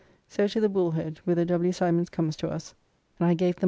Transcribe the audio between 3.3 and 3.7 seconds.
gave them my foy [Foy.